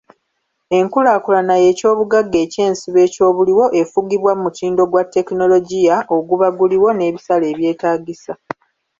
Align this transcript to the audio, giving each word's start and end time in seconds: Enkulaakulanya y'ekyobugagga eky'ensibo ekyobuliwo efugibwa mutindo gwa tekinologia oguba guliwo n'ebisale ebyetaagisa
Enkulaakulanya 0.77 1.55
y'ekyobugagga 1.63 2.37
eky'ensibo 2.45 2.99
ekyobuliwo 3.07 3.65
efugibwa 3.81 4.31
mutindo 4.41 4.83
gwa 4.91 5.03
tekinologia 5.13 5.95
oguba 6.15 6.47
guliwo 6.57 6.89
n'ebisale 6.93 7.45
ebyetaagisa 7.53 8.33